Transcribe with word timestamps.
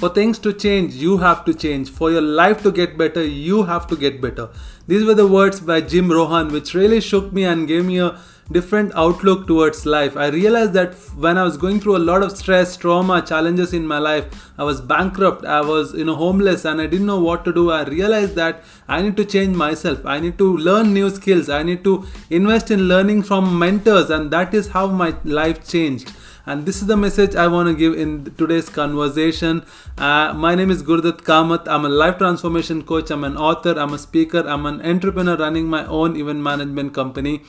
For 0.00 0.08
things 0.08 0.38
to 0.38 0.54
change, 0.54 0.94
you 0.94 1.18
have 1.18 1.44
to 1.44 1.52
change. 1.52 1.90
For 1.90 2.10
your 2.10 2.22
life 2.22 2.62
to 2.62 2.72
get 2.72 2.96
better, 2.96 3.22
you 3.22 3.64
have 3.64 3.86
to 3.88 3.96
get 3.96 4.22
better. 4.22 4.48
These 4.88 5.04
were 5.04 5.12
the 5.12 5.26
words 5.26 5.60
by 5.60 5.82
Jim 5.82 6.10
Rohn 6.10 6.50
which 6.54 6.72
really 6.72 7.02
shook 7.02 7.34
me 7.34 7.44
and 7.44 7.68
gave 7.68 7.84
me 7.84 7.98
a 7.98 8.18
different 8.50 8.92
outlook 8.94 9.46
towards 9.46 9.84
life. 9.84 10.16
I 10.16 10.28
realized 10.28 10.72
that 10.72 10.94
when 11.24 11.36
I 11.36 11.42
was 11.42 11.58
going 11.58 11.80
through 11.80 11.96
a 11.96 12.04
lot 12.10 12.22
of 12.22 12.34
stress, 12.34 12.78
trauma, 12.78 13.20
challenges 13.20 13.74
in 13.74 13.86
my 13.86 13.98
life, 13.98 14.50
I 14.56 14.64
was 14.64 14.80
bankrupt, 14.80 15.44
I 15.44 15.60
was 15.60 15.92
you 15.92 16.06
know 16.06 16.14
homeless 16.14 16.64
and 16.64 16.80
I 16.80 16.86
didn't 16.86 17.04
know 17.04 17.20
what 17.20 17.44
to 17.44 17.52
do. 17.52 17.70
I 17.70 17.84
realized 17.84 18.36
that 18.36 18.64
I 18.88 19.02
need 19.02 19.18
to 19.18 19.26
change 19.26 19.54
myself. 19.54 20.06
I 20.06 20.18
need 20.18 20.38
to 20.38 20.56
learn 20.56 20.94
new 20.94 21.10
skills. 21.10 21.50
I 21.50 21.62
need 21.62 21.84
to 21.84 22.06
invest 22.30 22.70
in 22.70 22.88
learning 22.88 23.24
from 23.24 23.58
mentors 23.58 24.08
and 24.08 24.30
that 24.30 24.54
is 24.54 24.68
how 24.68 24.86
my 24.86 25.14
life 25.24 25.68
changed 25.68 26.10
and 26.46 26.66
this 26.66 26.80
is 26.80 26.86
the 26.86 26.96
message 26.96 27.34
I 27.34 27.46
want 27.48 27.68
to 27.68 27.74
give 27.74 27.98
in 27.98 28.34
today's 28.36 28.68
conversation. 28.68 29.64
Uh, 29.98 30.32
my 30.32 30.54
name 30.54 30.70
is 30.70 30.82
Gurudutt 30.82 31.22
Kamath. 31.22 31.68
I'm 31.68 31.84
a 31.84 31.88
life 31.88 32.18
transformation 32.18 32.82
coach. 32.82 33.10
I'm 33.10 33.24
an 33.24 33.36
author. 33.36 33.78
I'm 33.78 33.92
a 33.92 33.98
speaker. 33.98 34.40
I'm 34.46 34.64
an 34.66 34.80
entrepreneur 34.82 35.36
running 35.36 35.66
my 35.68 35.84
own 35.86 36.16
event 36.16 36.40
management 36.40 36.94
company 36.94 37.42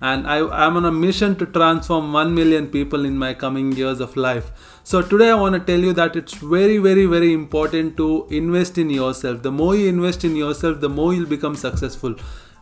and 0.00 0.26
I, 0.26 0.38
am 0.66 0.76
on 0.76 0.84
a 0.86 0.92
mission 0.92 1.36
to 1.36 1.46
transform 1.46 2.12
1 2.12 2.34
million 2.34 2.68
people 2.68 3.04
in 3.04 3.18
my 3.18 3.34
coming 3.34 3.72
years 3.72 4.00
of 4.00 4.16
life. 4.16 4.50
So 4.84 5.02
today 5.02 5.30
I 5.30 5.34
want 5.34 5.54
to 5.54 5.60
tell 5.60 5.78
you 5.78 5.92
that 5.94 6.16
it's 6.16 6.34
very 6.34 6.78
very 6.78 7.06
very 7.06 7.32
important 7.32 7.96
to 7.98 8.26
invest 8.30 8.78
in 8.78 8.88
yourself. 8.88 9.42
The 9.42 9.52
more 9.52 9.76
you 9.76 9.88
invest 9.88 10.24
in 10.24 10.34
yourself, 10.36 10.80
the 10.80 10.88
more 10.88 11.12
you'll 11.12 11.26
become 11.26 11.54
successful. 11.54 12.14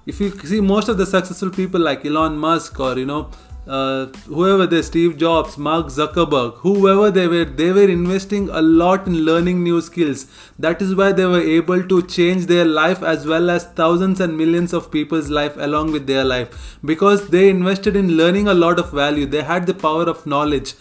If 0.06 0.20
you 0.20 0.30
see 0.38 0.60
most 0.60 0.88
of 0.88 0.98
the 0.98 1.06
successful 1.06 1.50
people 1.50 1.80
like 1.80 2.04
Elon 2.04 2.36
Musk 2.38 2.80
or 2.80 2.98
you 2.98 3.06
know 3.06 3.30
uh, 3.68 4.06
whoever 4.26 4.66
they 4.66 4.80
Steve 4.80 5.18
Jobs, 5.18 5.58
Mark 5.58 5.86
Zuckerberg, 5.86 6.54
whoever 6.56 7.10
they 7.10 7.28
were, 7.28 7.44
they 7.44 7.70
were 7.70 7.88
investing 7.88 8.48
a 8.48 8.62
lot 8.62 9.06
in 9.06 9.24
learning 9.26 9.62
new 9.62 9.80
skills. 9.82 10.26
That 10.58 10.80
is 10.80 10.94
why 10.94 11.12
they 11.12 11.26
were 11.26 11.42
able 11.42 11.86
to 11.86 12.02
change 12.02 12.46
their 12.46 12.64
life 12.64 13.02
as 13.02 13.26
well 13.26 13.50
as 13.50 13.66
thousands 13.66 14.20
and 14.20 14.38
millions 14.38 14.72
of 14.72 14.90
people's 14.90 15.28
life 15.28 15.54
along 15.58 15.92
with 15.92 16.06
their 16.06 16.24
life 16.24 16.78
because 16.84 17.28
they 17.28 17.50
invested 17.50 17.94
in 17.94 18.16
learning 18.16 18.48
a 18.48 18.54
lot 18.54 18.78
of 18.78 18.90
value. 18.90 19.26
They 19.26 19.42
had 19.42 19.66
the 19.66 19.74
power 19.74 20.04
of 20.04 20.26
knowledge. 20.26 20.74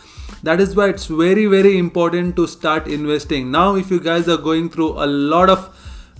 That 0.43 0.61
is 0.61 0.75
why 0.75 0.89
it's 0.89 1.07
very 1.07 1.45
very 1.47 1.77
important 1.77 2.35
to 2.37 2.47
start 2.47 2.87
investing. 2.87 3.51
Now 3.51 3.75
if 3.75 3.91
you 3.91 3.99
guys 3.99 4.29
are 4.29 4.37
going 4.37 4.69
through 4.69 4.91
a 5.03 5.07
lot 5.07 5.49
of 5.49 5.69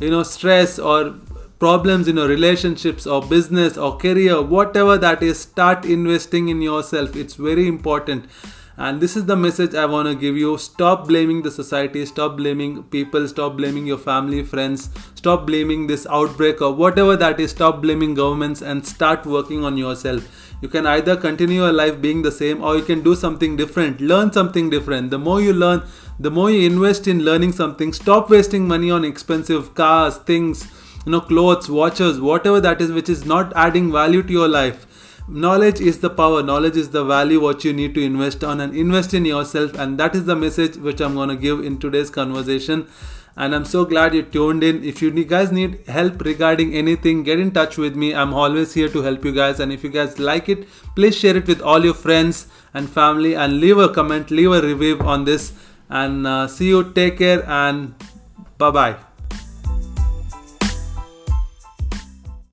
you 0.02 0.10
know 0.10 0.24
stress 0.24 0.80
or 0.80 1.16
problems 1.60 2.08
in 2.08 2.18
your 2.18 2.28
relationships 2.28 3.08
or 3.08 3.22
business 3.22 3.78
or 3.78 3.98
career 3.98 4.42
whatever 4.42 4.98
that 4.98 5.24
is 5.24 5.40
start 5.40 5.86
investing 5.86 6.50
in 6.50 6.62
yourself. 6.62 7.16
It's 7.16 7.36
very 7.36 7.68
important. 7.68 8.26
And 8.80 9.02
this 9.02 9.18
is 9.18 9.26
the 9.26 9.36
message 9.36 9.74
i 9.74 9.86
want 9.86 10.08
to 10.08 10.14
give 10.14 10.38
you. 10.38 10.56
Stop 10.60 11.08
blaming 11.08 11.42
the 11.42 11.50
society. 11.50 12.06
Stop 12.06 12.38
blaming 12.38 12.84
people. 12.84 13.28
Stop 13.28 13.58
blaming 13.58 13.88
your 13.88 13.98
family 13.98 14.44
friends. 14.44 14.90
Stop 15.16 15.48
blaming 15.48 15.88
this 15.88 16.06
outbreak 16.08 16.62
or 16.62 16.74
whatever 16.74 17.16
that 17.16 17.40
is. 17.40 17.50
Stop 17.52 17.82
blaming 17.82 18.14
governments 18.14 18.62
and 18.62 18.86
start 18.86 19.26
working 19.26 19.66
on 19.66 19.78
yourself. 19.78 20.28
You 20.62 20.68
can 20.68 20.86
either 20.86 21.16
continue 21.16 21.64
your 21.64 21.74
life 21.74 22.00
being 22.02 22.22
the 22.22 22.32
same 22.32 22.64
or 22.64 22.76
you 22.76 22.84
can 22.84 23.02
do 23.02 23.16
something 23.16 23.58
different. 23.58 24.00
Learn 24.00 24.32
something 24.32 24.70
different. 24.70 25.10
The 25.10 25.18
more 25.18 25.42
you 25.42 25.54
learn 25.54 25.82
the 26.20 26.32
more 26.32 26.50
you 26.50 26.66
invest 26.66 27.08
in 27.08 27.20
learning 27.24 27.52
something 27.52 27.94
stop 27.94 28.32
wasting 28.32 28.68
money 28.68 28.90
on 28.90 29.06
expensive 29.06 29.76
cars 29.76 30.18
things 30.18 30.68
you 31.08 31.12
know 31.12 31.22
clothes 31.22 31.70
watches 31.70 32.20
whatever 32.20 32.60
that 32.64 32.82
is 32.82 32.92
which 32.92 33.10
is 33.12 33.26
not 33.26 33.54
adding 33.56 33.92
value 33.92 34.22
to 34.22 34.34
your 34.34 34.48
life. 34.48 34.86
Knowledge 35.30 35.80
is 35.80 36.00
the 36.00 36.10
power. 36.10 36.42
Knowledge 36.44 36.76
is 36.76 36.90
the 36.90 37.04
value 37.04 37.40
what 37.40 37.64
you 37.64 37.72
need 37.72 37.94
to 37.96 38.04
invest 38.04 38.44
on 38.44 38.60
and 38.60 38.76
invest 38.76 39.14
in 39.14 39.24
yourself. 39.24 39.74
And 39.76 39.98
that 40.02 40.16
is 40.16 40.26
the 40.26 40.36
message 40.36 40.76
which 40.76 41.00
i'm 41.02 41.16
going 41.16 41.30
to 41.30 41.38
give 41.38 41.64
in 41.64 41.80
today's 41.80 42.10
conversation. 42.10 42.86
And 43.38 43.56
i'm 43.56 43.64
so 43.64 43.86
glad 43.86 44.16
you 44.16 44.24
tuned 44.36 44.66
in. 44.66 44.84
If 44.84 45.02
you 45.02 45.12
guys 45.24 45.52
need 45.54 45.80
help 45.88 46.22
regarding 46.30 46.76
anything 46.84 47.24
get 47.24 47.40
in 47.40 47.52
touch 47.52 47.78
with 47.78 47.96
me. 47.96 48.14
I'm 48.14 48.34
always 48.34 48.74
here 48.74 48.90
to 49.00 49.02
help 49.10 49.24
you 49.24 49.32
guys. 49.42 49.62
And 49.62 49.72
if 49.80 49.86
you 49.86 49.90
guys 49.90 50.20
like 50.20 50.50
it 50.50 50.68
please 50.96 51.18
share 51.18 51.38
it 51.38 51.48
with 51.48 51.62
all 51.62 51.86
your 51.86 52.00
friends 52.06 52.48
and 52.74 52.90
family 53.02 53.36
and 53.36 53.62
leave 53.62 53.78
a 53.78 53.90
comment 54.00 54.30
leave 54.30 54.52
a 54.52 54.62
review 54.62 55.00
on 55.00 55.24
this. 55.24 55.52
And 55.90 56.28
uh, 56.28 56.48
see 56.48 56.68
you. 56.68 56.88
Take 56.92 57.20
care 57.20 57.46
and 57.48 57.94
bye 58.58 58.72
bye 58.72 58.98